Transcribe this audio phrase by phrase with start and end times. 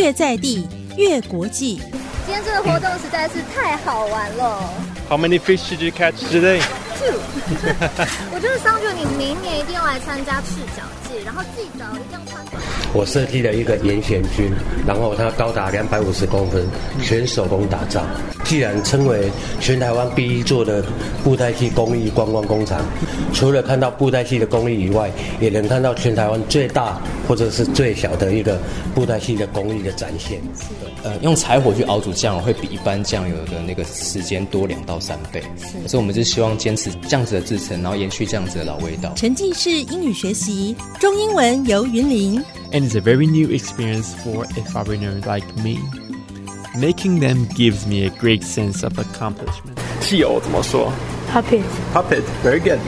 [0.00, 1.78] 越在地越国际。
[2.24, 4.64] 今天这个活动实在是太好玩了。
[5.10, 6.62] How many fish did you catch today?
[6.98, 7.20] Two，
[8.32, 12.40] 我就是商觉你明年一定要来参加赤脚季，然后记得一定要穿。
[12.92, 14.50] 我设计了一个严贤军，
[14.86, 16.66] 然后它高达两百五十公分，
[17.02, 18.04] 全手工打造。
[18.44, 19.30] 既然称为
[19.60, 20.84] 全台湾第一座的
[21.22, 22.80] 布袋戏工艺观光工厂，
[23.32, 28.58] 除了看到布袋戏的工艺以外，也能看到全台湾最大或者是最小的一个
[28.94, 30.40] 布袋戏的工艺的展现。
[31.02, 35.42] 呃，用柴火去熬煮酱油会比一般酱油的那个时间多两到三倍，
[35.86, 39.12] 所以我们就希望坚持这样子的制成，然后延续这样子的老味道。
[39.16, 42.42] 沉浸式英语学习，中英文游云林。
[42.72, 45.78] and it's a very new experience for a foreigner like me.
[46.78, 49.76] Making them gives me a great sense of accomplishment.
[50.00, 50.92] 汽油怎么说
[51.32, 52.78] Puppet.？Puppet, very good.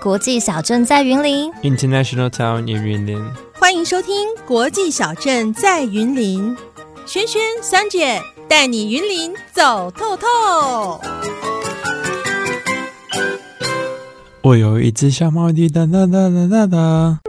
[0.00, 3.30] 国际小镇在云林，International Town in Yunlin.
[3.52, 4.14] 欢迎收听
[4.46, 6.56] 《国际小镇在云林》，
[7.04, 10.98] 轩轩、三姐带你云林走透透。
[14.40, 16.78] 我有一只小毛驴，哒哒哒哒哒哒。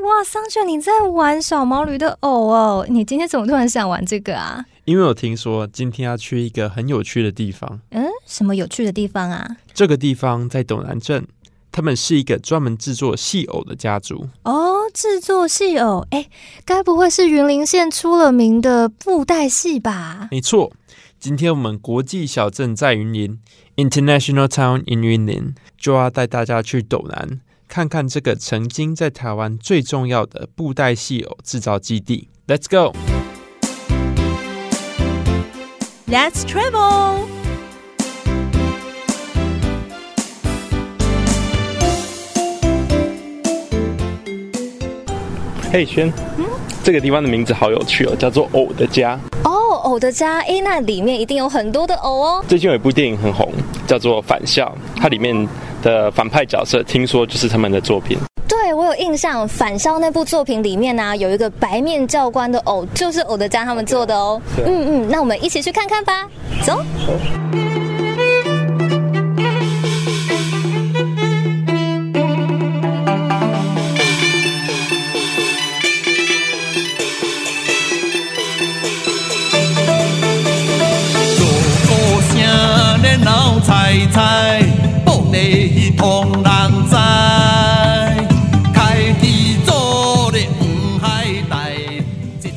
[0.02, 4.64] 哇，桑觉你在玩小毛驴的偶哦，你今天怎么突然想玩这个啊？
[4.86, 9.58] 因为我听说今天要去一个很有趣的地方，嗯，什么有趣的地方啊？
[9.73, 11.28] 这个地方在斗南镇，
[11.70, 14.26] 他们是一个专门制作戏偶的家族。
[14.44, 16.26] 哦，制作戏偶，哎，
[16.64, 20.30] 该不会是云林县出了名的布袋戏吧？
[20.31, 20.72] 没错，
[21.20, 23.42] 今天我们国际小镇在云林
[23.75, 32.30] （International Town in Yunlin） 就要带大家去斗南，看看这个曾经在台湾最重要的布袋戏偶制造基地。
[32.48, 32.94] Let's go！Let's
[36.48, 37.26] travel。
[45.70, 46.14] 嘿，轩，
[46.81, 49.20] 这个地方的名字好有趣哦，叫做偶的家。
[49.89, 52.45] 哦，偶的家，哎，那里面一定有很多的偶哦。
[52.48, 53.52] 最近有一部电影很红，
[53.88, 54.66] 叫做《返校》，
[55.02, 55.48] 它里面
[55.82, 58.16] 的反派角色听说就是他们的作品。
[58.48, 64.39] 对，我有印象，《返校》那部作品里面呢、有一个白面教官的偶，就是偶的家他们做的哦。
[64.64, 66.30] 嗯嗯，那我们一起去看看吧，
[66.64, 66.80] 走。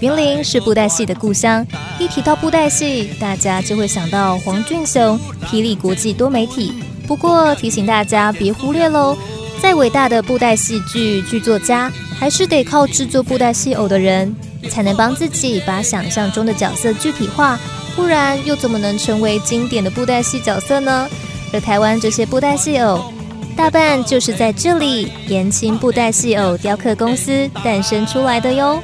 [0.00, 1.66] 云林是布袋戏的故乡，
[1.98, 6.74] 一提到布袋戏，大家就会想到黄俊雄、霹雳国际多媒体。
[7.06, 9.16] 不过提醒大家别忽略喽，
[9.60, 14.34] 再伟大的布袋戏剧剧作家，还是得靠制作布袋戏偶的人，
[14.68, 17.58] 才能帮自己把想象中的角色具体化，
[17.94, 21.08] 不然又怎么能成为经典的布袋戏角色呢？
[21.52, 23.12] 而台湾这些布袋戏偶，
[23.54, 28.82] 大半就是在这里延青布袋戏偶雕刻公司诞生出来的哟。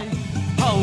[0.59, 0.77] 好，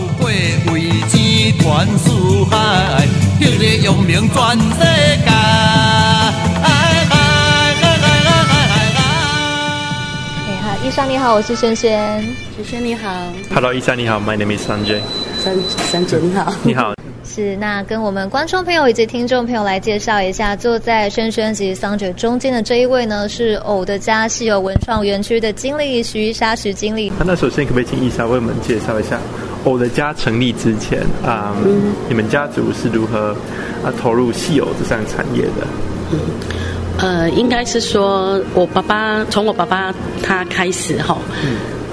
[10.84, 12.36] 一山你好，我是萱萱。
[12.58, 13.10] 萱萱你好。
[13.54, 15.02] Hello，一山你好，My name is Sanjay。
[15.44, 15.56] 山
[15.92, 16.52] 山准好。
[16.64, 16.95] 你好。
[17.36, 27.12] 是，那跟我们观众朋友以及听众朋友来介绍一下，坐在轩轩及桑姐中间的这一位呢，是偶的家戏偶文创园区的经理徐莎徐经理。
[27.26, 29.20] 那首先可不可以请伊莎为我们介绍一下
[29.66, 31.54] 偶的家成立之前啊、
[32.08, 33.36] 你们家族是如何
[33.84, 35.68] 啊投入戏偶这项产业的？
[36.14, 36.20] 嗯
[37.00, 41.18] 呃，应该是说我爸爸从我爸爸他开始哈，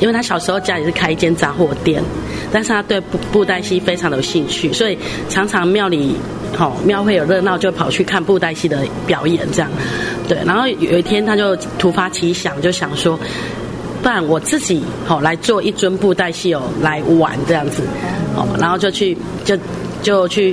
[0.02, 2.02] 因为他小时候家里是开一间杂货店，
[2.50, 4.98] 但是他对布布袋戏非常的有兴趣，所以
[5.28, 6.16] 常常庙里
[6.56, 9.70] 好庙会有热闹，就跑去看布袋戏的表演这样。
[10.26, 13.16] 对，然后有一天他就突发奇想，就想说。
[14.02, 17.84] 不然我自己好、来做一尊布袋戏偶来玩这样子，
[18.34, 19.56] 哦，然后就去就
[20.02, 20.52] 就去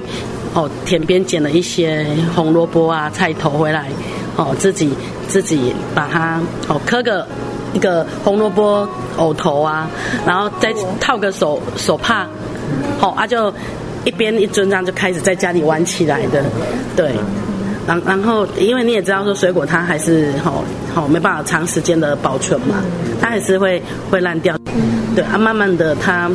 [0.54, 2.06] 哦田边捡了一些
[2.36, 3.88] 红萝卜啊菜头回来，
[4.36, 4.92] 哦自己
[5.28, 7.28] 自己把它哦刻个
[7.74, 8.88] 一个红萝卜
[9.18, 9.90] 藕头啊，
[10.26, 12.26] 然后再套个手手帕，
[13.00, 13.54] 好、啊就
[14.06, 16.44] 一边一尊这样就开始在家里玩起来的，
[16.96, 17.14] 对。
[17.88, 20.64] 然然后，因为你也知道说水果它还是好
[20.94, 22.84] 好没办法长时间的保存嘛，
[23.20, 23.82] 它还是会
[24.12, 24.56] 会烂掉。
[25.16, 26.30] 对啊，慢慢的他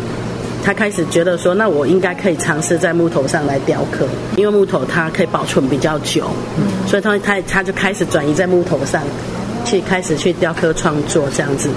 [0.65, 4.05] 他开始觉得说，那我应该可以尝试在木头上来雕刻，
[4.37, 6.27] 因为木头它可以保存比较久，
[6.89, 9.01] 所以他他他就开始转移在木头上。
[9.65, 11.69] 去开始去雕刻创作这样子。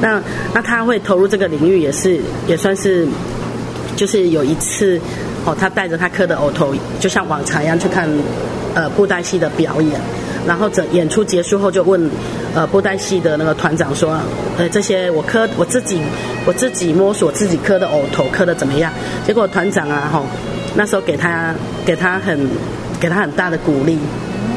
[0.00, 0.20] 那
[0.52, 3.06] 那他会投入这个领域，也是也算是，
[3.96, 5.00] 就是有一次，
[5.44, 8.08] 哦，他带着他刻的偶头，就像往常一样去看，
[8.74, 10.00] 呃，布袋戏的表演。
[10.46, 12.10] 然后整演出结束后，就问，
[12.54, 14.18] 呃，布袋戏的那个团长说，
[14.56, 16.00] 呃，这些我磕我自己
[16.46, 18.90] 我自己摸索自己磕的偶头磕的怎么样？
[19.26, 20.24] 结果团长啊，吼，
[20.74, 21.54] 那时候给他
[21.84, 22.48] 给他很
[22.98, 23.98] 给他很大的鼓励。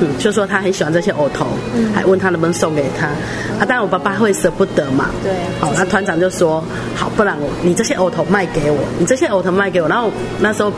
[0.04, 3.08] 嗯，就说他很喜欢这些藕头，嗯还问他能不能送给他。
[3.08, 5.10] 啊，当然我爸爸会舍不得嘛。
[5.24, 5.32] 对。
[5.60, 6.64] 好，那团长就说，
[6.96, 9.88] 好，不然我你这些藕头卖给我，你这些藕头卖给我。
[9.88, 10.72] 然后那时候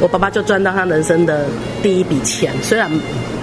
[0.00, 1.46] 我爸爸就赚到他人生的
[1.82, 2.90] 第一笔钱，虽然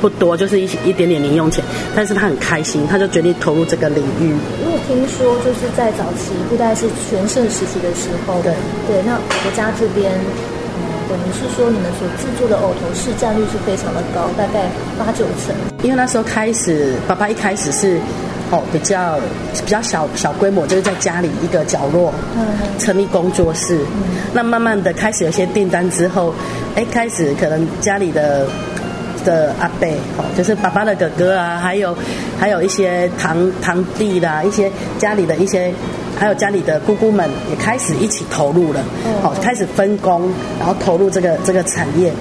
[0.01, 1.63] 不多，就是一一点点零用钱，
[1.95, 4.29] 但是他很开心，他就决定投入这个领域。
[4.63, 8.53] 因为听说就是在早期布袋是全盛时期的时候，对
[8.87, 10.11] 对，那我的家这边。
[11.09, 14.69] 等于是说，你们所制作的偶头市占率是非常的高，大概
[14.99, 15.55] 八九成。
[15.83, 17.97] 因为那时候开始，爸爸一开始是
[18.51, 19.17] 哦比较
[19.65, 22.45] 比较小小规模，就是在家里一个角落嗯
[22.77, 23.79] 成立工作室。
[24.33, 26.33] 那慢慢的开始有些订单之后，
[26.75, 28.45] 哎，开始可能家里的
[29.23, 29.87] 的阿伯
[30.17, 31.95] 哦，就是爸爸的哥哥啊，还有
[32.39, 35.73] 还有一些堂堂弟啦，一些家里的一些。
[36.19, 38.83] 还有家里的姑姑们也开始一起投入了，
[39.21, 42.11] 好，开始分工，然后投入这个这个产业，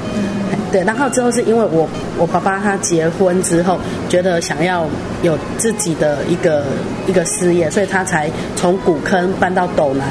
[0.71, 0.85] 对。
[0.85, 1.89] 然后之后是因为我
[2.19, 3.79] 我爸爸他结婚之后，
[4.09, 4.87] 觉得想要
[5.23, 6.65] 有自己的一个
[7.07, 10.07] 一个事业，所以他才从古坑搬到斗南，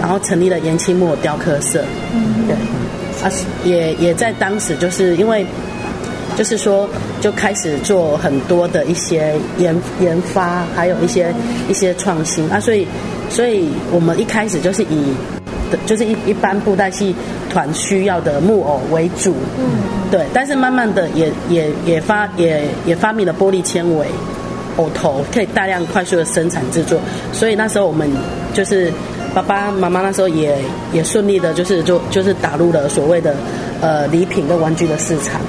[0.00, 1.84] 然后成立了延庆木偶雕刻社，
[2.46, 2.56] 对。
[3.22, 3.30] 啊，
[3.64, 5.44] 也也在当时就是因为。
[6.40, 6.88] 就是说，
[7.20, 11.30] 就开始做很多的一些研研发，还有一些
[11.68, 12.48] 一些创新。
[12.48, 12.88] 啊，所以，
[13.28, 15.12] 所以我们一开始就是以，
[15.84, 17.14] 就是一一般布袋戏
[17.50, 24.06] 团需要的木偶为主，嗯，对，但是慢慢的也也也发也也发明了玻璃纤维
[24.78, 26.98] 偶头，可以大量快速的生产制作，
[27.34, 28.10] 所以那时候我们
[28.54, 28.90] 就是
[29.34, 30.58] 爸爸妈妈那时候也
[30.92, 33.34] 也顺利的，就是就就是打入了所谓的。
[33.82, 35.40] 呃，礼品跟玩具的市场，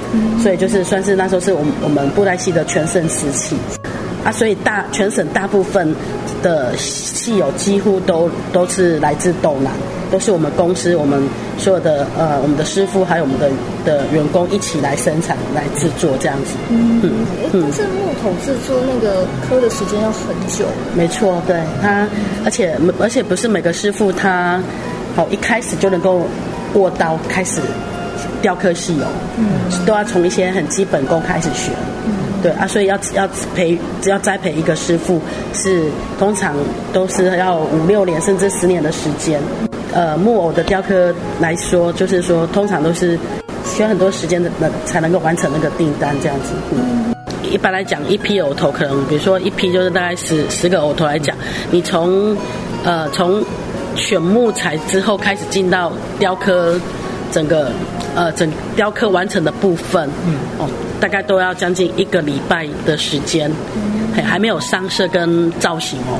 [0.42, 3.54] 所以就是算是那时候是我们我们布袋戏的全盛时期
[4.24, 5.94] 啊，所以大全省大部分
[6.42, 9.70] 的戏友几乎都都是来自斗南，
[10.12, 11.20] 都是我们公司我们
[11.58, 13.50] 所有的呃我们的师傅还有我们的
[13.84, 16.52] 的员工一起来生产来制作这样子。
[16.68, 20.66] 嗯嗯，但是木头制作那个刻的时间要很久。
[20.94, 22.06] 没错，对他，
[22.44, 24.62] 而且而且不是每个师傅他
[25.16, 26.20] 好一开始就能够
[26.74, 27.60] 握刀开始。
[28.40, 29.06] 雕刻细油，
[29.38, 29.46] 嗯，
[29.86, 31.70] 都要从一些很基本功开始学，
[32.06, 32.12] 嗯，
[32.42, 35.20] 对啊，所以要要培，只要栽培一个师傅，
[35.54, 35.84] 是
[36.18, 36.54] 通常
[36.92, 39.40] 都是要五六年甚至十年的时间。
[39.92, 43.18] 呃，木偶的雕刻来说，就是说通常都是
[43.64, 44.50] 需要很多时间的，
[44.84, 46.52] 才能够完成那个订单这样子。
[46.72, 51.36] 嗯，一般来讲，一批偶头可能，比如说一批就是大概十十个偶头来讲，
[51.70, 52.36] 你从
[52.84, 53.42] 呃从
[53.94, 56.78] 选木材之后开始进到雕刻。
[57.32, 57.72] 整个
[58.14, 58.46] 呃，整
[58.76, 60.68] 雕刻完成的部分，嗯，哦，
[61.02, 63.50] 大概都要将近一个礼拜的时间，
[64.14, 66.14] 还还没有上色跟造型哦，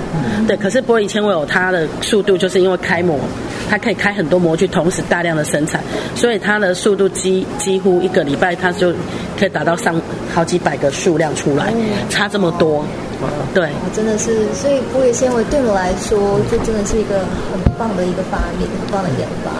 [0.49, 0.56] 对。
[0.56, 3.17] 可是玻璃纤维有它的速度，就是因为开模，
[3.70, 5.81] 它可以开很多模具，同时大量的生产，
[6.17, 8.93] 所以它的速度几几乎一个礼拜，它就
[9.38, 9.94] 可以达到上
[10.34, 11.73] 好几百个数量出来，
[12.11, 12.85] 差这么多。
[13.55, 19.52] 对，真的是，所以玻璃纤维对我来说，就真的是一个很棒的一个发明，很棒的研发。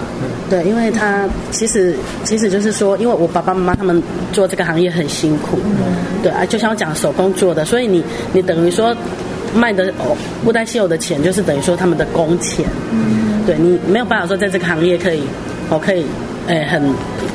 [0.53, 4.03] 对，因为他其实其实就是说，因为我爸爸妈妈他们
[4.35, 5.59] 做这个行业很辛苦，
[6.23, 8.05] 对啊，就像我讲手工做的，所以你
[8.35, 8.95] 你等于说
[9.55, 12.67] 卖的哦布袋戏偶的钱，就是等于说他们的工钱。
[12.91, 15.23] 嗯，对你没有办法说在这个行业可以，
[15.71, 16.05] 哦可以
[16.49, 16.83] 诶很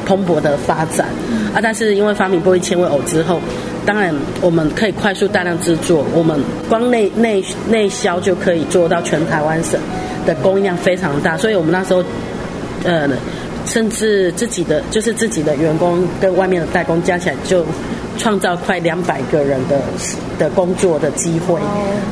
[0.05, 1.07] 蓬勃的发展
[1.55, 3.41] 啊，但是因为发明玻璃纤维偶之后。
[3.83, 9.79] 当然，我们可以快速大量制作，我们光内内内销就可以做到全台湾省
[10.25, 12.03] 的供应量非常大，所以我们那时候，
[12.87, 13.07] 呃，
[13.67, 17.63] 甚至自己的就是自己的员工跟外面的代工加起来，就
[18.17, 19.79] 创造快两百个人的
[20.39, 21.59] 的工作的机会，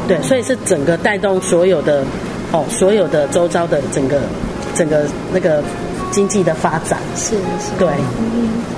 [0.08, 2.04] 对，所以是整个带动所有的
[2.52, 4.20] 哦，所有的周遭的整个
[4.76, 5.64] 整个那个。
[6.12, 7.88] 经济的发展是是，对。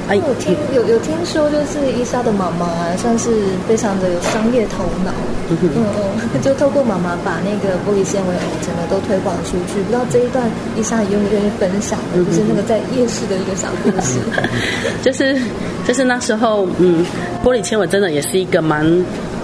[0.09, 3.29] 哎，我听有有听说，就是伊莎的妈妈啊，算是
[3.67, 5.11] 非常的有商业头脑。
[5.49, 5.83] 嗯嗯，
[6.41, 8.33] 就透过妈妈把那个玻璃纤维
[8.65, 9.81] 整个都推广出去。
[9.83, 11.99] 不知道这一段伊莎愿不愿意分享？
[12.15, 14.19] 就是那个在夜市的一个小故事。
[15.03, 15.37] 就是
[15.85, 17.05] 就是那时候，嗯，
[17.43, 18.85] 玻璃纤维真的也是一个蛮。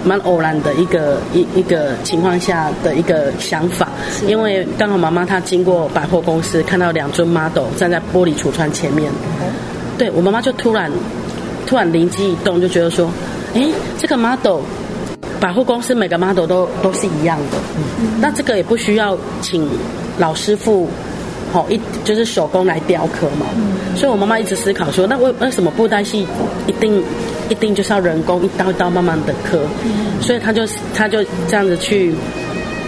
[0.04, 3.88] 蛮偶然的一个一一个情况下的一个想法，
[4.26, 9.10] 因为刚好妈妈她经过百货公司，看到两尊 model 站在玻璃橱窗前面，
[9.96, 10.90] 对我妈妈就突然
[11.66, 13.10] 突然灵机一动，就觉得说，
[13.54, 13.66] 哎，
[13.98, 14.60] 这个 model
[15.40, 17.58] 百货公司每个 model 都都是一样的，
[18.20, 19.68] 那这个也不需要请
[20.18, 20.88] 老师傅。
[21.52, 23.46] 好一就是手工来雕刻嘛，
[23.94, 26.26] 所以我妈妈一直思考说，那为为什么布袋戏
[26.66, 27.00] 一定
[27.48, 29.60] 一定就是要人工一刀一刀慢慢的刻？
[30.20, 30.62] 所以他就
[30.94, 32.14] 他就这样子去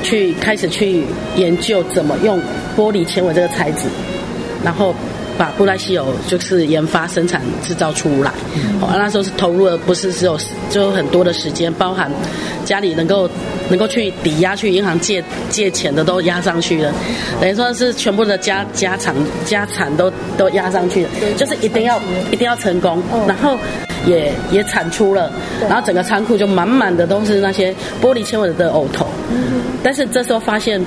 [0.03, 1.05] 去开始去
[1.37, 2.41] 研究怎么用
[2.77, 3.89] 玻璃纤维这个材质，
[4.65, 4.95] 然后
[5.37, 8.31] 把布袋戏有就是研发、生产、制造出来。
[8.81, 10.39] 哦，那时候是投入了不是只有
[10.71, 12.11] 就有很多的时间，包含
[12.65, 13.29] 家里能够
[13.69, 16.93] 能够去抵押去银行借借钱的都压上去了，
[17.41, 23.59] 等于说是全部的家家产家产都都压上去了，就是一定要一定要成功，然后
[24.07, 25.31] 也也产出了，
[25.69, 29.07] 然后整个仓库就满满的都是那些玻璃纤维的偶头。
[29.83, 30.81] 但是这时候发现，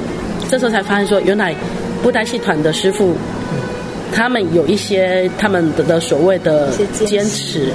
[0.49, 1.53] 这时候才发现说，原来
[2.01, 3.15] 布袋戏团的师傅，
[4.11, 6.69] 他们有一些他们的的所谓的
[7.05, 7.67] 坚持，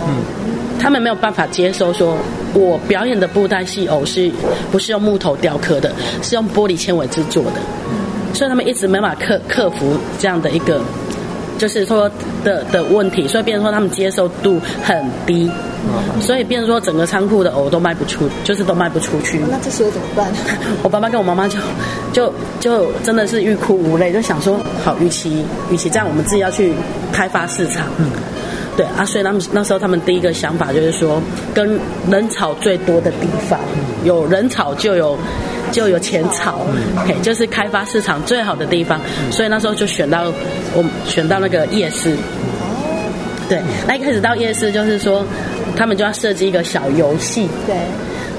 [0.80, 2.16] 他们没有办法接受说，
[2.54, 4.30] 我表演的布袋戏偶是
[4.72, 7.60] 不是用木头雕刻的，是用玻璃纤维制作的，
[8.32, 10.80] 所以他们一直没办法克克服这样的一个，
[11.58, 12.10] 就是说
[12.44, 15.50] 的的问题，所以变成说他们接受度很低，
[16.20, 19.40] 所以变成说整个仓库的藕都卖不出，就是都卖不出去。
[19.50, 20.30] 那这时候怎么办？
[20.82, 21.58] 我爸爸跟我妈妈就
[22.12, 26.72] 就就真的是欲哭无泪，就想说，好，与其与其这样，我们自己要去
[27.12, 27.86] 开发市场。
[27.98, 28.10] 嗯，
[28.76, 31.22] 对啊，所以他们那时候他们第一个想法就是说，
[31.54, 31.78] 跟
[32.10, 33.58] 人潮最多的地方，
[34.04, 35.16] 有人潮就有
[35.74, 36.60] 就有钱潮，
[37.04, 39.00] 嘿，就是开发市场最好的地方。
[39.32, 40.32] 所以那时候就选到
[40.72, 42.16] 我们选到那个夜市。
[43.48, 45.26] 对，那一开始到夜市就是说，
[45.76, 47.48] 他们就要设计一个小游戏。
[47.66, 47.74] 对。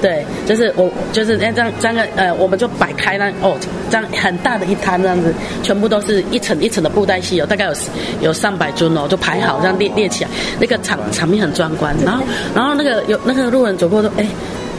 [0.02, 3.56] 对，就是我，就是那，这样这样个呃，我们就摆开那哦，
[3.90, 7.72] 这样很大的一摊这样子，全部都是一层一层的布袋戏哦，大概有
[8.20, 11.96] 有上百尊哦，就排好这样列列起来，那个场场面很壮观。
[12.04, 12.22] 然后
[12.54, 14.26] 然后那个有那个路人走过都哎，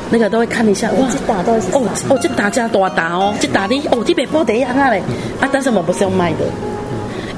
[0.09, 5.01] 那个都会看一下哇，这打到底是哦哦，这打架多打哦，这打的哦，这边不得样啊嘞。
[5.39, 6.39] 啊，但是我们不是用卖的。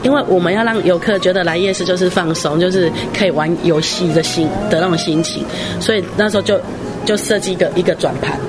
[0.01, 5.43] 因为我们要让游客觉得来夜市就是放松，就是可以玩游戏的心的那种心情，
[5.81, 6.57] 所以那时候就
[7.03, 8.39] 就设计一个一个转盘，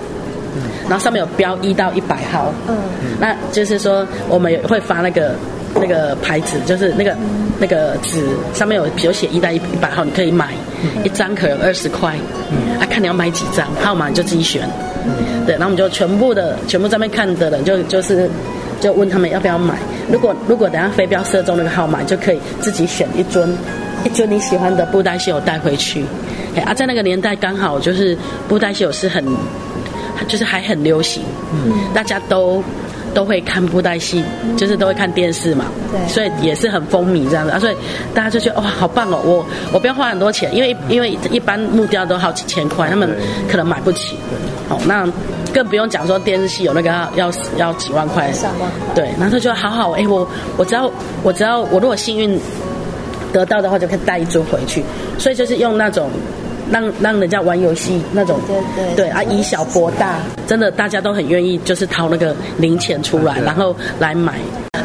[0.88, 2.76] 然后上面有标一到一百号，嗯，
[3.18, 5.34] 那就是说我们也会发那个
[5.74, 7.16] 那个牌子，就是那个
[7.58, 8.24] 那个纸
[8.54, 10.50] 上面有有写一到一一百号，你可以买
[11.04, 12.14] 一张可能二十块，
[12.78, 14.68] 啊，看你要买几张号码你就自己选，
[15.46, 18.28] 对，然后我们就全部的全部在那边看的人就就是
[18.80, 19.74] 就问他们要不要买。
[20.10, 23.56] 如果如果等下飞镖射中那个号码，就可以自己选一尊
[24.04, 26.04] 一尊你喜欢的布袋戏偶带回去。
[26.56, 28.16] 哎啊，在那个年代刚好就是
[28.48, 29.24] 布袋戏偶是很
[30.26, 31.22] 就是还很流行，
[31.52, 32.62] 嗯，大家都
[33.14, 34.22] 都会看布袋戏，
[34.56, 36.08] 就是都会看电视嘛，对。
[36.08, 37.50] 所以也是很风靡这样子。
[37.50, 37.76] 啊，所以
[38.14, 43.10] 大家就觉得哇好棒哦，我我不要花很多钱，因为因为一般木雕都好几千块，他们
[43.50, 44.16] 可能买不起。
[44.68, 45.06] 好，那
[45.52, 50.90] 更不用讲说电视戏有那个要要要几万块，上万对，然后他就好好，哎、我我只要
[51.24, 52.38] 我只要我如果幸运
[53.32, 54.84] 得到的话，就可以带一尊回去，
[55.18, 56.08] 所以就是用那种
[56.70, 58.94] 让让人家玩游戏那种，对对。
[58.96, 64.34] 对啊，以小博大，真的大家都很愿意，就是掏那个零钱出来，然后来买。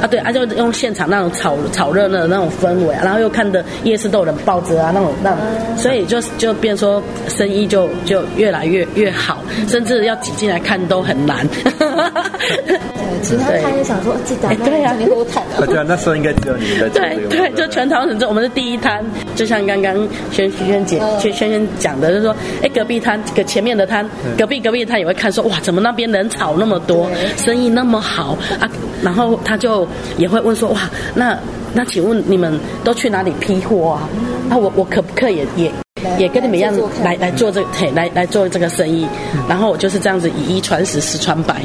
[0.02, 5.40] 啊，对，啊，就用现场那种炒炒热闹的那种氛围、啊，然后又看的夜市都有人抱着啊，那种那种，
[5.78, 11.48] 所以就就变说生意就就越来越越好，甚至要挤进来看都很难。
[11.48, 12.80] 对，
[13.22, 17.16] 其他摊也想说，这打哎对啊你给我谈啊，对啊，那时候应该只有你们在。
[17.16, 19.04] 对对，就全桃城镇，我们是第一摊，
[19.36, 19.96] 就像刚刚
[20.32, 28.70] 轩轩姐、嗯轩轩轩讲的，就是说，哎，隔壁摊、隔前面的摊、隔壁隔壁的摊也会看说，哇，怎么那边人潮那么多，生意那么好啊？
[29.02, 29.88] 然后他就
[30.18, 31.38] 也会问说，哇，那
[31.74, 34.10] 那请问你们都去哪里批货啊？
[34.50, 35.72] 啊，我我可不可以也也
[36.18, 36.74] 也跟你们一样
[37.04, 39.08] 来来来做这个，嘿，来来做这个生意？
[39.48, 41.62] 然后我就是这样子以一传十，十传百，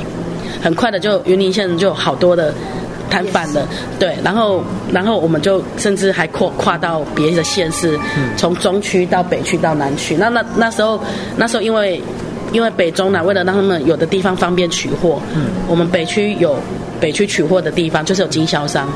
[0.62, 2.52] 很快的就云林县就有好多的
[3.10, 3.66] 摊贩了，
[3.98, 7.98] 对，然后然后我们就甚至还扩跨到别的县市，
[8.36, 10.16] 从中区到北区到南区。
[10.16, 10.98] 那那那时候
[11.36, 12.00] 那时候因为
[12.52, 15.20] 因为北中南为了让他们有的地方方便取货，
[15.68, 16.56] 我们北区有
[17.00, 18.88] 北区取货的地方就是有经销商，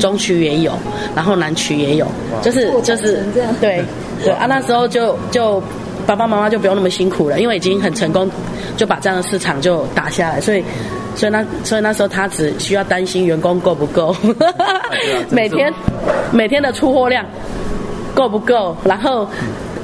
[0.00, 0.72] 中区也有，
[1.14, 2.06] 然后南区也有，
[2.42, 3.54] 就是就是成这样。
[3.60, 3.84] 对
[4.22, 5.62] 对啊，那时候就就
[6.06, 8.30] 爸爸妈妈就不用那么辛苦了，因为已经很成功，
[8.76, 10.64] 就把这样的市场就打下来，所以。
[11.14, 14.16] 所以那所以那时候他只需要担心员工够不够，
[15.28, 15.70] 每天
[16.32, 17.22] 每天的出货量
[18.14, 19.28] 够不够，然后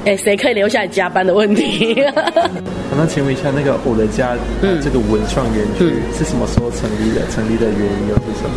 [0.04, 1.96] 哎，谁可以留下来加班的问题。
[2.96, 5.84] 那请问一下，那个我的家，嗯，这个文创园区
[6.16, 7.20] 是什么时候成立的？
[7.30, 8.56] 成立的原因又是什么？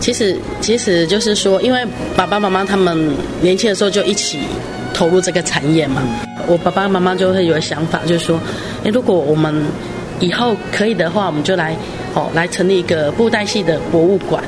[0.00, 1.84] 其实，其实就是说，因为
[2.16, 2.96] 爸爸妈妈他们
[3.42, 4.38] 年轻的时候就一起
[4.94, 6.02] 投入这个产业嘛。
[6.46, 8.40] 我爸爸妈妈就会有想法，就是说，
[8.84, 9.54] 哎，如果我们
[10.20, 11.76] 以后可以的话，我们就来
[12.14, 14.42] 哦，来成立一个布袋戏的博物馆。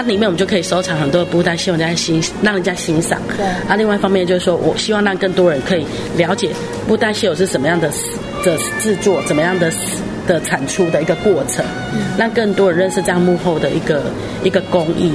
[0.00, 3.20] 那里面我们就可以收藏很多的布袋戏，让人家欣让人家欣赏。
[3.36, 3.44] 对。
[3.68, 5.84] 啊，另外一方面就是说，我希望让更多人可以
[6.16, 6.50] 了解
[6.86, 7.90] 布袋戏有是什么样的
[8.44, 9.72] 的制作，怎么样的
[10.28, 11.64] 的产出的一个过程，
[12.16, 14.04] 让更多人认识这样幕后的一个
[14.44, 15.10] 一个工艺。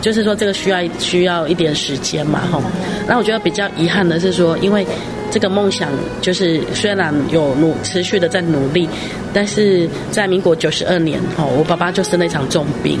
[0.00, 2.62] 就是说，这个需要需要一点时间嘛，哈。
[3.08, 4.86] 那我觉得比较遗憾的是说，因为
[5.32, 8.88] 这个梦想就是虽然有努持续的在努力，
[9.32, 13.00] 但是在民国九十二年，吼，我爸爸就生了一场重病。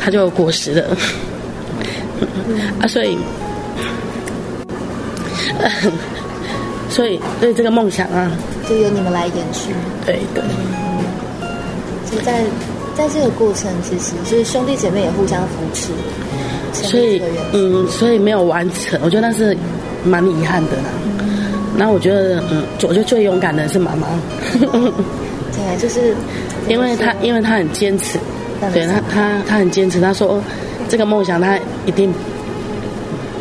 [0.00, 0.96] 他就果实了，
[2.80, 3.18] 啊，所以，
[6.88, 8.32] 所以对这个梦想啊，
[8.68, 9.70] 就由你们来延续。
[10.06, 10.42] 对对。
[12.06, 12.42] 其实，在
[12.96, 15.92] 在这个过程，其实就是兄弟姐妹也互相扶持，
[16.72, 19.56] 所以嗯，所以没有完成，我觉得那是
[20.02, 20.84] 蛮遗憾的啦。
[21.76, 24.08] 那我觉得，嗯，我觉得最勇敢的是妈妈。
[24.60, 26.14] 对，就是
[26.68, 28.18] 因为她，因为她很坚持。
[28.72, 30.00] 对他，他他很坚持。
[30.00, 30.42] 他说，
[30.88, 32.12] 这个梦想他一定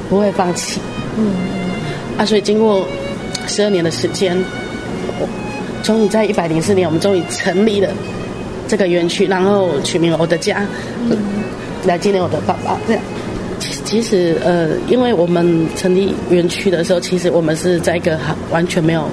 [0.09, 0.79] 不会放弃。
[1.17, 1.33] 嗯，
[2.17, 2.87] 啊，所以经过
[3.47, 4.37] 十二年的时间，
[5.83, 7.89] 终于在一百零四年，我们终于成立了
[8.67, 10.65] 这个园区，然后取名我的家，
[11.85, 12.77] 来纪念我的爸爸。
[12.87, 13.01] 这样，
[13.59, 18.17] 其其实呃，因为我们成立园区的时候，其实我们是在一个
[18.51, 19.03] 完全没有。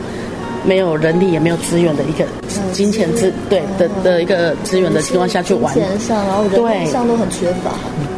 [0.67, 2.25] 没有人力也没有资源的一个
[2.73, 7.71] 金钱资对的的一个资源的情况下去玩，钱上然后人力上都很缺乏。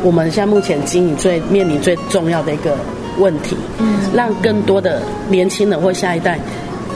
[0.03, 2.77] 我们现在目前经营最面临最重要的一个
[3.19, 6.39] 问题，嗯，让更多的年轻人或下一代，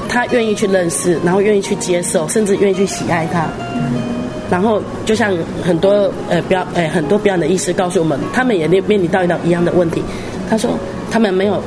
[0.09, 3.47] 他愿意去认识，然后愿意去接受，甚至愿意去喜爱它。
[4.51, 10.03] 然后就像很多呃表呃很多表演的医师告诉我们，他们也面面临到一道一样的问题。
[10.49, 10.71] 他说
[11.11, 11.61] 他们没有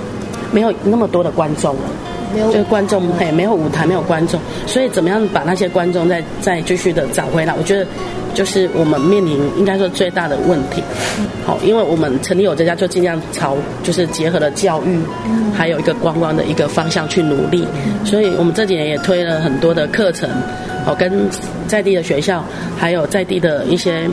[0.52, 1.82] 没有那么多的观众了。
[2.36, 7.54] 就是观众嘿，没有舞台，没有观众，所以怎么样把那些观众再再继续的找回来？
[7.58, 7.86] 我觉得
[8.34, 10.84] 就是我们面临应该说最大的问题。
[11.46, 15.00] 好，因为我们成立我这家就尽量朝就是结合了教育，
[15.54, 17.66] 还有一个观光的一个方向去努力。
[18.04, 20.30] 所以我们这几年也推了很多的课程，
[20.84, 21.30] 好跟
[21.68, 22.44] 在地的学校，
[22.78, 24.10] 还有在地的一些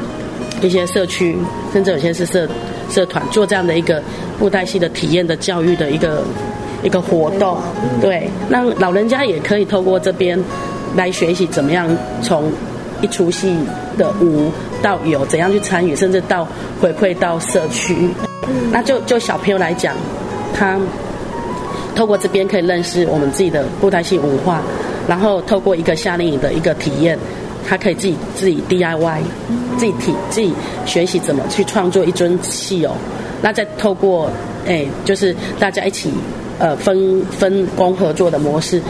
[0.61, 1.37] 一些社区，
[1.73, 2.49] 甚至有些是社
[2.91, 4.01] 社团做这样的一个
[4.39, 6.23] 布袋戏的体验的教育的一个。
[6.83, 7.57] 一个活动，
[8.01, 10.39] 对，让老人家也可以透过这边
[10.97, 11.89] 来学习怎么样
[12.21, 12.51] 从
[13.01, 13.57] 一出戏
[13.97, 14.51] 的无
[14.83, 16.47] 到有，怎样去参与，甚至到
[16.81, 18.09] 回馈到社区。
[18.73, 19.95] 那就就小朋友来讲，
[20.53, 20.79] 他
[21.95, 24.61] 透过这边可以认识我们自己的布袋戏文化，
[25.07, 27.17] 然后透过一个夏令营的一个体验，
[27.69, 29.21] 他可以自己自己 DIY，
[29.79, 30.53] 自己体自己
[30.85, 32.93] 学习怎么去创作一尊戏偶。
[33.41, 34.29] 那再透过
[34.67, 36.11] 哎，就是大家一起。
[36.59, 38.81] 呃，分分工合作的模式，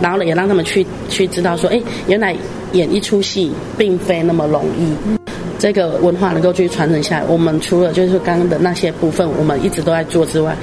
[0.00, 2.36] 然后呢，也让他们去去知道说，哎，原来
[2.72, 5.16] 演一出戏并非那么容易。
[5.58, 10.54] 这个文化能够去传承下来，我们除了就是刚刚的那些部分，我们一直都在做之外，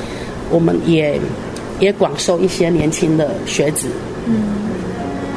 [0.51, 1.19] 我们也
[1.79, 3.87] 也广受一些年轻的学子。
[4.27, 4.43] 嗯，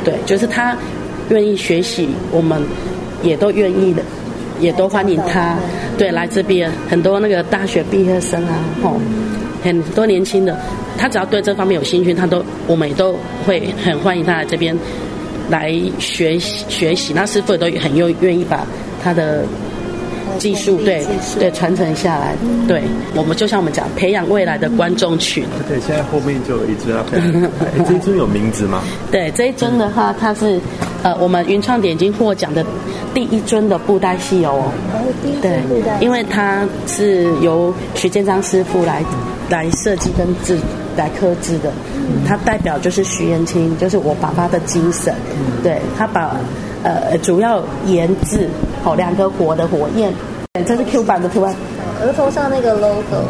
[0.04, 0.76] 对，就是他
[1.30, 2.62] 愿意学习，我们
[3.22, 4.02] 也都愿意的，
[4.60, 5.56] 也都欢迎他。
[5.98, 9.00] 对，来这边很多那个大学毕业生啊，吼。
[9.62, 10.56] 很多年轻的，
[10.96, 14.76] 他只要对这方面有兴趣，他都我们也都会很欢迎他来这边
[15.50, 17.12] 来学习学习。
[17.12, 18.64] 那师傅也都很愿愿意把
[19.02, 19.44] 他的
[20.38, 21.06] 技术对
[21.38, 22.34] 对传承下来。
[22.68, 22.82] 对
[23.14, 25.44] 我们就像我们讲，培养未来的观众群。
[25.68, 27.04] 对，现在后面就有一尊啊，
[27.86, 28.82] 这一尊有名字吗？
[29.10, 30.60] 对，这一尊的话，它是
[31.02, 32.64] 呃，我们云创点睛获奖的
[33.14, 34.70] 第一尊的布袋戏哦。
[35.40, 35.60] 对，
[36.00, 39.02] 因为它是由徐建章师傅来。
[39.48, 40.58] 来设计跟制
[40.96, 41.70] 来刻制的，
[42.26, 45.14] 它代表就是徐延清，就是我爸爸的精神。
[45.62, 46.34] 对他把
[46.86, 48.48] 呃主要研制
[48.82, 50.12] 好两个火的火焰，
[50.64, 51.54] 这是 Q 版的图案，
[52.02, 53.26] 额头上那个 logo。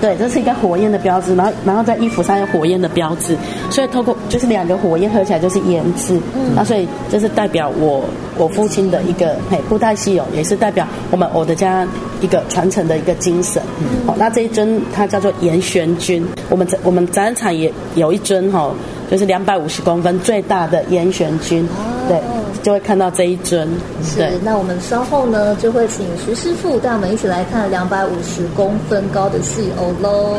[0.00, 3.36] 对，这是一个火焰的标志，然后然后在衣服上有火焰的标志，
[3.68, 6.16] 所以透过就是两个火焰合起来就是胭脂，
[6.54, 8.04] 那所以这是代表我
[8.36, 11.84] 我父亲的一个嘿布袋戏哦，也是代表我们我的家
[12.20, 13.60] 一个传承的一个精神。
[13.80, 14.06] 嗯。
[14.06, 18.72] 好，那这一尊它叫做严玄君，我们我们展览场也有一尊哈，
[19.10, 21.68] 就是两百五十公分最大的严玄君，
[22.08, 22.20] 对。
[22.62, 23.68] 就会看到这一尊，
[24.02, 24.38] 是。
[24.42, 30.36] 那我们稍后呢，就会请徐师傅带我们一起来看两百五十公分高的戏偶喽。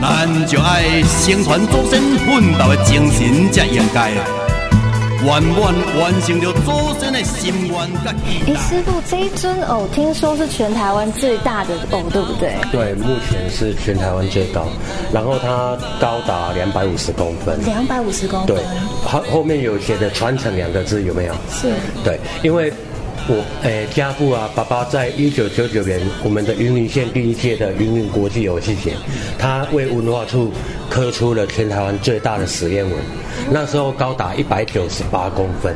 [0.00, 4.10] 咱就爱生传祖先奋斗的精神，才应该
[5.24, 12.56] 圆满完成了祖先的心愿甲期哎，师傅，这一尊偶听说是全台湾最大的偶，对不对？
[12.72, 14.66] 对，目前是全台湾最高，
[15.12, 17.56] 然后它高达两百五十公分。
[17.64, 18.64] 两百五十公分对，，
[19.04, 21.34] 后后面有写的“传承”两个字，有没有？
[21.50, 22.72] 是对，因为
[23.28, 28.94] 我诶家父啊，爸爸在一九九九年我们的云林县第一届的云林国际游戏节，
[29.38, 30.50] 他为文化处
[30.90, 32.94] 刻出了全台湾最大的实验文，
[33.50, 35.72] 那时候高达一百九十八公分。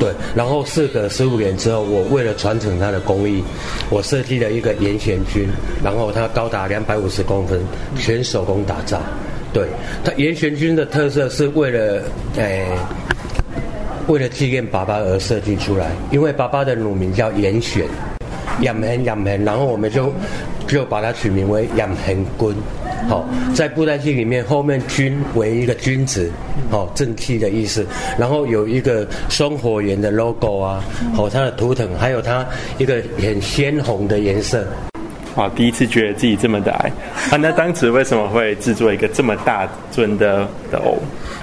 [0.00, 3.42] 对，然后事隔十五年之后，我为了传承它的工艺，
[3.90, 5.46] 我设计了一个严贤君，
[5.84, 7.60] 然后它高达两百五十公分，
[7.98, 8.98] 全手工打造。
[9.52, 9.66] 对，
[10.02, 12.02] 它严贤君的特色是为了
[12.36, 12.66] 诶。
[14.08, 17.86] 为了纪念爸爸而设计出来，因为爸爸的乳名叫严选，
[18.62, 20.10] 养恒养恒，然后我们就
[20.66, 22.54] 就把它取名为养恒君。
[23.06, 26.30] 好、在布袋戏里面，后面君为一个君子，
[26.70, 27.86] 好、正气的意思。
[28.18, 30.82] 然后有一个双火焰的 logo 啊，
[31.14, 32.46] 好、它的图腾，还有它
[32.78, 34.66] 一个很鲜红的颜色。
[35.38, 36.90] 哇，第一次觉得自己这么的矮
[37.30, 37.36] 啊！
[37.36, 40.98] 那当时为什么会制作一个这么大尊的的偶？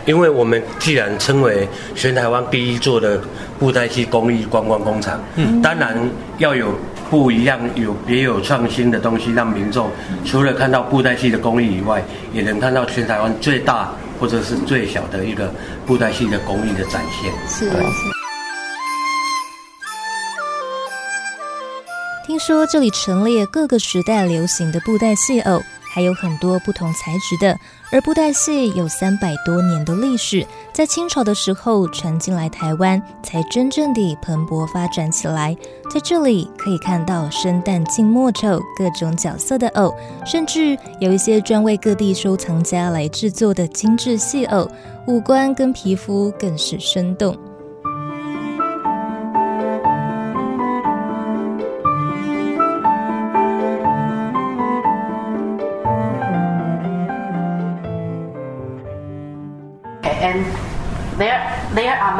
[0.05, 3.21] 因为我们既然称为全台湾第一座的
[3.57, 5.97] 布袋戏工艺观光工厂，嗯，当然
[6.39, 6.75] 要有
[7.09, 9.89] 不一样、有别有创新的东西，让民众
[10.25, 12.03] 除了看到布袋戏的工艺以外，
[12.33, 15.49] 也能看到全台湾最大或者是最小的一个
[15.85, 17.31] 布袋戏的工艺的展现。
[17.47, 18.14] 是是。
[22.35, 27.57] 听说这里陈列各个时代流行的布袋戏偶，还有很多不同材质的。
[27.93, 35.55] 而布袋戏有三百多年的历史，在清朝的时候传进来台湾，才真正地蓬勃发展起来。
[35.89, 39.95] 在这里可以看到生旦净末丑各种角色的偶，
[40.25, 44.69] 甚至有一些专为各地收藏家来制作的精致戏偶，
[45.07, 47.33] 五官跟皮肤更是生动。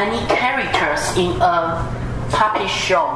[0.05, 1.83] many characters in a
[2.31, 3.07] puppet show.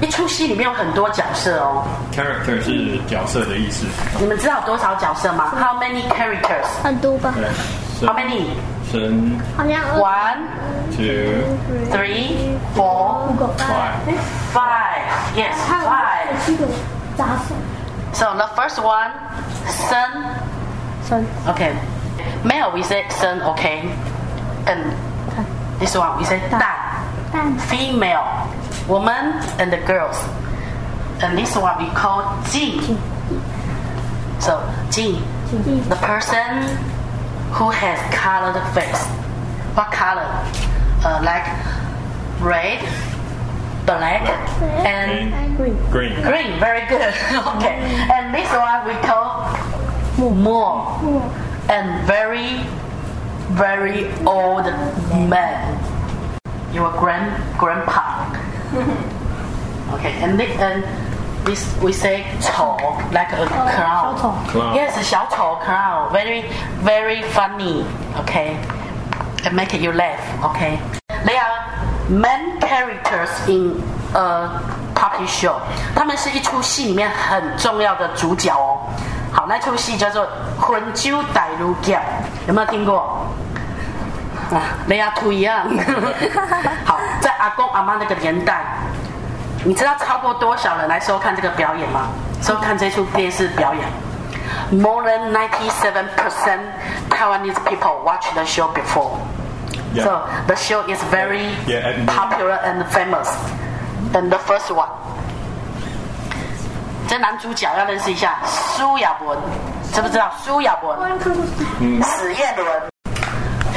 [0.00, 3.86] 一出戏里面有很多角色哦， Character 是角色的意思。
[4.20, 5.52] 你们知道有多少角色吗？
[5.56, 6.66] How many characters?
[6.82, 7.32] 很多吧？
[7.36, 8.42] 对， How many?
[8.90, 10.38] 神好像 One,
[10.90, 11.42] two
[11.90, 14.18] three, four, five
[14.52, 15.00] five.
[15.34, 16.44] Yes, five.
[16.44, 16.66] 七个
[17.16, 17.54] 杂手。
[18.12, 19.10] So the first one,
[19.88, 20.34] son.
[21.08, 21.24] Son.
[21.46, 21.72] Okay.
[22.44, 23.40] Male we say son.
[23.54, 23.88] Okay.
[24.66, 24.92] And
[25.78, 26.62] this one we say 蛋。
[27.32, 28.22] 蛋 Female,
[28.88, 30.16] woman and the girls.
[31.20, 32.96] And this one we call 静.
[34.40, 35.22] So 静
[35.88, 36.66] the person
[37.52, 39.06] who has colored face.
[39.74, 40.26] What color?
[41.04, 41.46] Uh, like
[42.40, 42.80] red,
[43.86, 44.22] black,
[44.84, 46.58] and green green green.
[46.58, 47.14] Very good.
[47.56, 47.76] okay.
[48.10, 49.54] And this one we call
[50.34, 50.98] more.
[51.68, 52.60] And very,
[53.50, 54.64] very old
[55.28, 55.78] man.
[56.72, 58.26] Your grand grandpa.
[59.94, 60.12] okay.
[60.22, 60.82] And this, and
[61.44, 62.76] this we say 丑
[63.12, 64.16] like a clown.
[64.48, 64.74] Clown.
[64.74, 66.10] Yes, 小丑 clown.
[66.12, 66.44] Very,
[66.82, 67.84] very funny.
[68.22, 68.56] Okay.
[69.44, 70.18] And make you laugh.
[70.42, 70.78] Okay.
[71.24, 73.80] They are main characters in
[74.14, 74.48] a
[74.94, 75.60] puppet show.
[75.94, 78.80] 他们是一出戏里面很重要的主角哦。
[79.32, 80.24] 好，那出戏叫做《
[80.60, 82.00] 魂酒大如剑》，
[82.48, 83.26] 有没有听过？
[84.51, 85.67] 啊，雷亚图一样。
[86.85, 88.63] 好，在阿公阿妈那个年代，
[89.63, 92.07] 你知道超过多少人来收看这个表演吗？
[92.41, 93.83] 收看这出电视表演
[94.71, 96.61] ？More than ninety-seven percent
[97.09, 99.17] Taiwanese people watch the show before.
[99.93, 100.03] Yeah.
[100.03, 103.27] So the show is very Yeah, popular and famous.
[104.11, 104.89] than the first one.
[107.07, 109.37] 这男主角要认识一下苏亚文，
[109.91, 110.97] 知不知道苏亚文？
[112.03, 112.98] 史艳伦。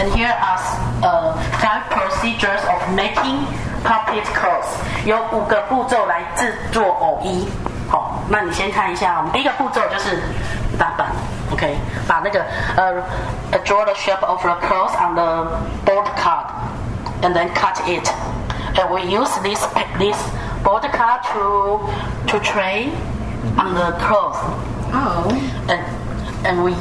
[0.02, 0.60] And here are
[1.02, 3.46] uh, five procedures of making
[3.84, 4.68] puppet clothes.
[5.06, 7.48] 有五个步骤来制作偶衣。
[7.90, 10.22] 好，那你先看一下，我们第一个步骤就是
[10.78, 11.08] 打板，
[11.52, 11.78] OK，
[12.08, 12.94] 把那个呃、
[13.52, 15.48] uh, draw the shape of the clothes on the
[15.86, 16.46] board card,
[17.22, 18.08] and then cut it.
[18.76, 19.66] And we use this
[19.98, 20.18] this
[20.64, 21.80] board card to
[22.28, 22.92] to train
[23.58, 24.38] on the clothes.
[24.94, 25.32] Oh.
[25.68, 25.82] And
[26.46, 26.76] and we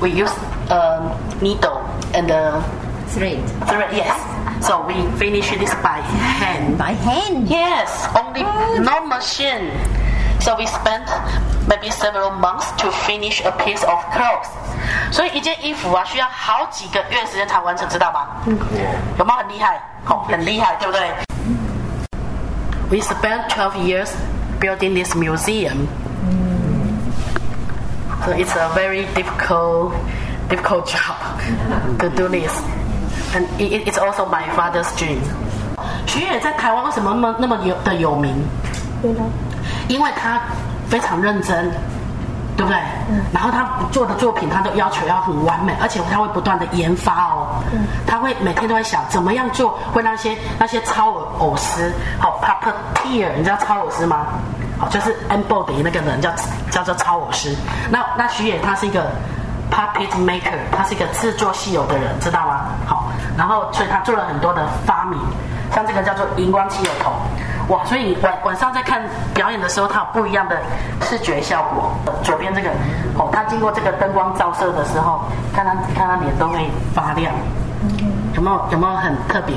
[0.00, 0.32] we use
[0.70, 1.82] a needle
[2.14, 2.62] and a
[3.08, 3.38] Thread.
[3.66, 3.92] thread.
[3.92, 4.16] Yes.
[4.60, 6.78] So we finish this by hand.
[6.78, 7.46] By hand.
[7.48, 8.08] Yes.
[8.16, 8.42] Only
[8.80, 9.70] no machine.
[10.40, 11.06] So we spent
[11.68, 14.48] maybe several months to finish a piece of clothes.
[15.10, 18.26] 所以一件衣服啊，需要好几个月时间才完成，知道吗？
[19.18, 19.80] 有没有很厉害？
[20.06, 21.08] 哦，很厉害，对不对？
[22.90, 24.10] We spent 12 years
[24.60, 25.88] building this museum.
[28.24, 29.92] So it's a very difficult,
[30.49, 31.15] difficult job
[31.99, 32.51] to do this,
[33.33, 35.19] and it, it's also my father's dream.
[36.05, 38.35] 徐野在台湾为什么那么那么有的有名？
[39.87, 40.41] 因为他
[40.89, 41.71] 非常认真，
[42.57, 42.77] 对不对？
[43.31, 47.63] 然后他做的作品，他都要求要很完美，而且他会不断的研发哦。
[48.05, 54.27] 他会每天都在想怎么样做会让那些那些超偶偶师，好 puppeteer，你知道超偶师吗？
[54.77, 56.31] 好，就是 embody 那个人叫
[56.69, 57.55] 叫做超偶师。
[57.89, 59.09] 那那徐野他是一个
[59.71, 62.65] puppet maker，他是一个制作戏偶的人，知道吗？
[62.85, 65.19] 好，然后所以他做了很多的发明，
[65.73, 67.11] 像这个叫做荧光气偶头。
[67.69, 68.99] 哇，所以晚晚上在看
[69.33, 70.57] 表演的时候，它有不一样的
[71.03, 71.91] 视觉效果。
[72.23, 72.69] 左边这个，
[73.15, 75.21] 哦，它经过这个灯光照射的时候，
[75.53, 77.31] 看它看它脸都会发亮，
[78.33, 79.55] 有没有有没有很特别？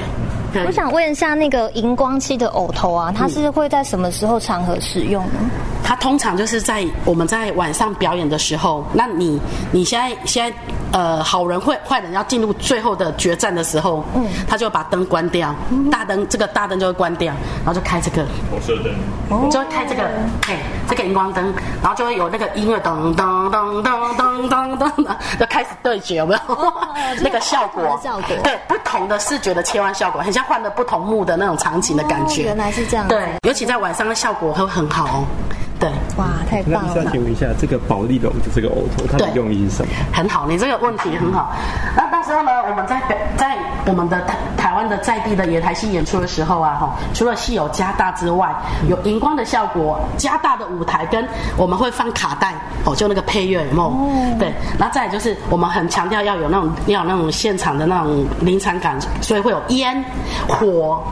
[0.53, 5.51] 对我想问一下，那个荧光漆的偶头啊，它是会在什么时候场合使用呢？
[5.83, 10.57] 它通常就是在我们在晚上表演的时候，那你你现在现在
[10.93, 15.55] 呃好人坏坏人要进入最后的决战的时候，嗯，他就会把灯关掉，
[15.91, 17.33] 大灯这个大灯就会关掉，
[17.65, 20.03] 然后就开这个红色灯，就会开这个
[20.47, 20.57] 嘿
[20.89, 21.53] 这个荧光灯，
[21.83, 26.41] 然后就会有那个音乐噔噔噔噔噔噔噔的，就开始对决，有没有？
[27.23, 28.37] 那个效果，效果。
[28.43, 32.43] 对不同的视觉的切换效果，很像换了不同幕的那种场景的感觉。
[32.43, 33.09] 哦原来是这样。
[33.09, 35.25] 对，尤其在晚上的效果会很好哦。
[35.79, 37.11] 对，哇，太那医生棒了！
[37.11, 39.93] 请问一下，这个保利龙的这个偶头，它的用意是什么？
[40.13, 41.53] 很好，你这个问题很好。
[41.97, 48.55] 那到时候呢，我们在北在我们的台台湾的在地的野台戏演出的时候啊，哈，除了戏有加大之外，
[48.89, 54.39] 有荧光的效果，加大的舞台跟我们会放卡带哦，就那个配乐有没有？
[54.39, 60.05] 对，然后再就是我们很强调要有那种要有那种现场的那种临场感，所以会有烟
[60.47, 61.03] 火。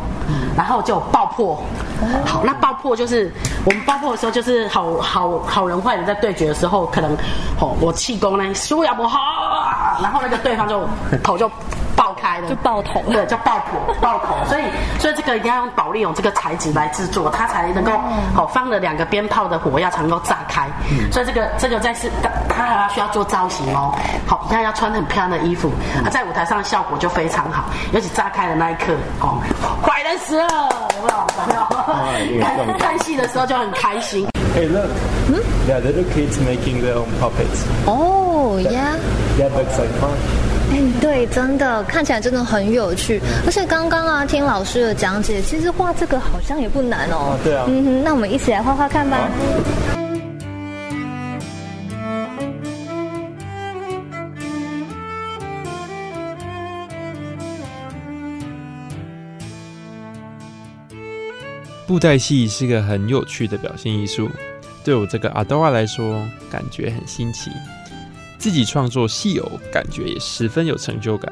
[0.56, 1.62] 然后就爆破，
[2.24, 3.30] 好，那爆破就是
[3.64, 7.12] 我们爆破的时候，就是好好好人坏人在对决的时候，可能
[7.60, 9.18] 哦，我气功呢输呀不好，
[10.02, 10.86] 然后那个对方就
[11.22, 11.50] 头就
[12.00, 13.02] 爆开了，就爆头。
[13.12, 14.62] 对，叫爆破 爆头，所以
[14.98, 17.92] 所以这个一定要用保利龙这个材质来制作，它才能够
[18.34, 20.66] 好放了两个鞭炮的火药才能够炸开，
[21.12, 22.10] 所以这个这个在是
[22.48, 23.94] 它还要需要做造型哦，
[24.26, 25.70] 好，你看要穿很漂亮的衣服，
[26.02, 29.36] 啊，在舞台上的效果就非常好，尤其炸开的那一刻，哦，
[29.82, 30.48] 坏人死了？
[32.40, 34.26] 看看戏的时候就很开心。
[34.54, 34.88] Hey, look.
[35.68, 37.62] Yeah, little kids making their own puppets.
[37.86, 38.96] 哦呀
[39.38, 40.49] ，That looks like fun.
[40.72, 43.20] 哎，对，真的看起来真的很有趣。
[43.44, 47.36] 而且刚刚啊，听老师的讲解，其实画这个好像也不难哦。
[47.42, 49.28] 对啊嗯哼，那我们一起来画画看吧。
[61.86, 64.30] 布袋戏是个很有趣的表现艺术，
[64.84, 67.50] 对我这个阿多瓦来说，感觉很新奇。
[68.39, 71.31] 自己创作戏偶，感觉也十分有成就感。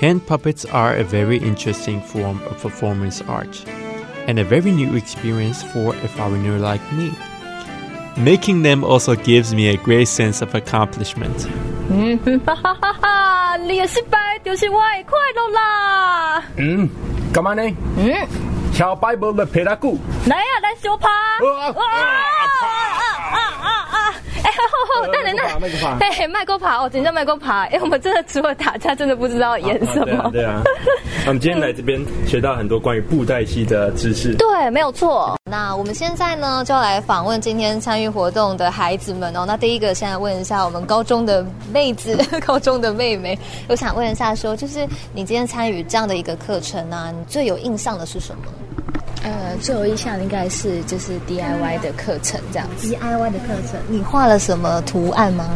[0.00, 3.64] Hand puppets are a very interesting form of performance art,
[4.26, 7.10] and a very new experience for a foreigner like me.
[8.16, 11.46] Making them also gives me a great sense of accomplishment.
[11.90, 13.56] 嗯，哈哈哈哈！
[13.58, 16.42] 你也失败就是我的快乐啦。
[16.56, 16.88] 嗯，
[17.32, 17.62] 干嘛呢？
[17.96, 18.26] 嗯，
[18.72, 19.98] 敲 Bible 的皮拉古。
[20.26, 21.08] 来呀、来修爬！
[21.44, 22.93] 哇哇啊啊啊啊！
[24.45, 27.65] 哎，吼吼，等等等，麦克爬哎，麦克爬哦，真叫麦克爬！
[27.65, 30.29] 哎，我们真的除了打架，真的不知道演什么。
[30.31, 30.61] 对啊。
[31.23, 34.35] 那我们今天来这边学到很多关于布袋戏的知识。
[34.35, 35.35] 对，没有错。
[35.49, 39.45] 那我们现在呢，就要来访问今天参与活动的孩子们哦。
[39.47, 48.43] 那第一个，现在问一下我们高中的妹子， 高中的妹妹，我想问一下说就是你今天参与这样的一个课程啊，你最有印象的是什么
[49.25, 52.87] 呃，最有印象的应该是就是 DIY 的课程这样子。
[52.87, 55.49] ？DIY 的课程，你画了什么图案吗？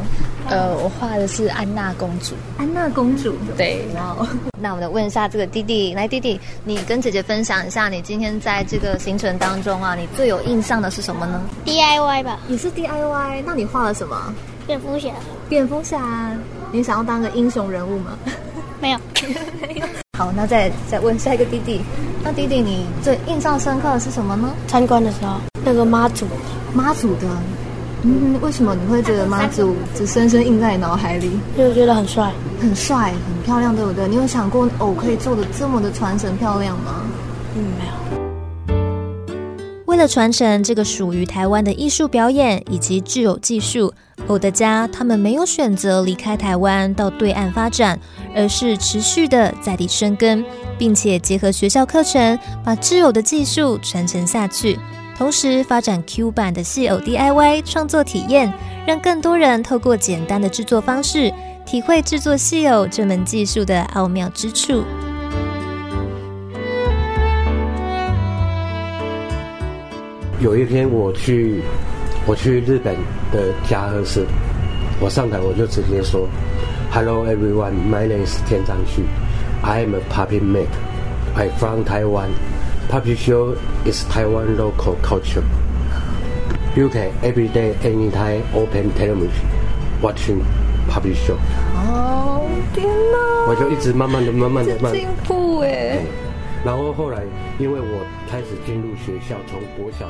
[0.49, 2.34] 呃，我画的是安娜公主。
[2.58, 3.36] 安娜公主。
[3.55, 4.27] 对，哇哦！
[4.60, 14.34] 那我们来问一下这个弟弟，来弟弟，你跟姐姐分享一下，你今天在这个行程当中啊，你最有印象的是什么呢？DIY 吧，也是 DIY，那你画了什么？
[14.65, 15.10] 蝙蝠侠
[15.47, 16.36] 蝙蝠侠，
[16.71, 18.17] 你想要当个英雄人物吗？
[18.82, 18.99] 没有，
[20.19, 21.79] 好，那再再问下一个弟弟，
[22.21, 24.49] 那弟弟你最印象深刻的是什么呢？
[24.67, 26.27] 参观的时候那个妈祖，
[26.73, 27.27] 妈祖的，
[28.03, 31.32] 嗯，为什么你会觉得妈祖只深深印在你脑海里？
[31.58, 34.10] 因为觉得很帅，很帅，很漂亮，对不对？
[34.10, 36.95] 你有想过偶可以做的这么的传神漂亮吗？
[37.55, 38.18] 嗯，没有。
[40.00, 43.94] 的传承这个属于台湾的艺术表演以及具有技术，
[44.28, 48.00] 偶的家他们没有选择离开台湾到对岸发展，
[48.34, 50.46] 而是持续的在地生根，
[50.78, 54.80] 并且结合学校课程，把制偶的技术传承下去。
[55.18, 58.54] 同时发展 Q 版的戏偶 DIY 创作体验，
[58.88, 61.30] 让更多人透过简单的制作方式，
[61.66, 64.86] 体会制作戏偶这门技术的奥妙之处。
[70.41, 71.62] 有一天我去，
[72.25, 72.95] 我去日本
[73.30, 74.25] 的嘉禾市，
[75.02, 76.30] 我上台我就直接说
[76.89, 79.04] ：“Hello everyone, my name is 田章旭
[79.62, 80.69] ，I am a puppet maker.
[81.36, 82.30] I from Taiwan.
[82.89, 83.54] Puppet show
[83.86, 85.43] is Taiwan local culture.
[86.73, 89.43] You can every day, anytime open television,
[90.02, 90.41] watching
[90.89, 91.36] puppet show.”
[91.75, 93.17] 哦，天哪！
[93.49, 95.97] 我就一直慢慢的、慢慢的、慢进步哎。
[96.65, 97.24] 然后后来，
[97.58, 100.06] 因为我开始进入学校，从国小、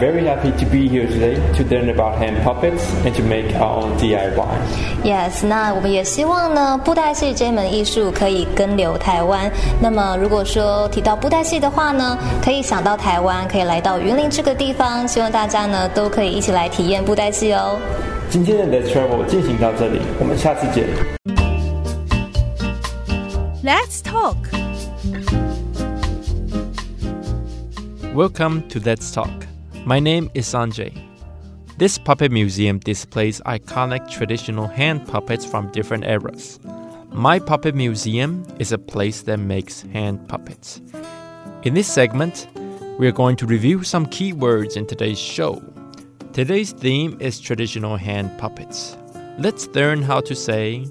[0.00, 3.82] very happy to be here today to learn about hand puppets and to make our
[3.82, 4.56] own DIY.
[5.04, 9.50] Yes，那我们也希望呢，布袋戏这门艺术可以根留台湾。
[9.80, 15.06] 那么，如果说提到布袋戏的话呢，可以想到台湾，可以来到云林这个地方。
[15.06, 17.78] 希望大家呢都可以一起来体验布袋戏哦。
[18.30, 20.86] 今天的 Let's Travel 进行到这里，我们下次见。
[23.62, 24.36] Let's talk.
[28.14, 29.46] Welcome to Let's Talk.
[29.84, 30.92] My name is Sanjay.
[31.78, 36.58] This puppet museum displays iconic traditional hand puppets from different eras.
[37.12, 40.82] My Puppet Museum is a place that makes hand puppets.
[41.62, 42.46] In this segment,
[42.98, 45.62] we are going to review some key words in today's show.
[46.32, 48.98] Today's theme is traditional hand puppets.
[49.38, 50.84] Let's learn how to say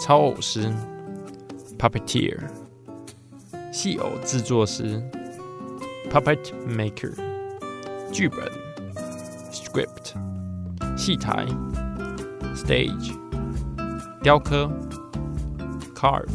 [0.00, 0.72] 操偶师
[1.76, 2.38] puppeteer
[3.72, 5.02] 戏偶制作师
[6.10, 7.12] puppet maker
[8.12, 8.50] 剧本
[9.50, 10.14] script
[10.96, 11.46] 戏台
[12.54, 13.12] stage
[14.22, 14.70] 雕刻
[15.94, 16.28] carve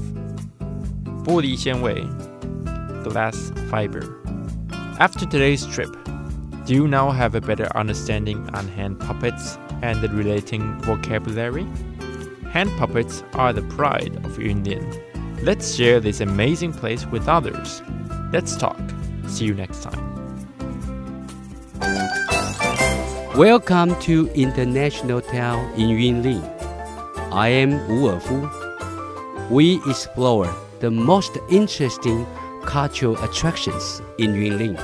[1.24, 2.06] 玻璃纤维
[3.04, 4.04] glass fiber
[5.00, 5.92] after today's trip
[6.66, 11.66] do you now have a better understanding on hand puppets and the relating vocabulary
[12.52, 14.84] hand puppets are the pride of Yunlin
[15.44, 17.82] let's share this amazing place with others
[18.32, 18.80] let's talk
[19.28, 20.07] see you next time
[23.39, 26.43] Welcome to International Town in Yunlin.
[27.33, 29.49] I am Wu Erfu.
[29.49, 32.27] We explore the most interesting
[32.65, 34.77] cultural attractions in Yunlin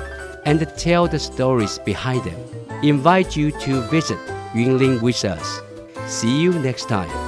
[0.44, 2.38] and tell the stories behind them.
[2.84, 4.20] Invite you to visit
[4.54, 5.60] Yunlin with us.
[6.06, 7.23] See you next time.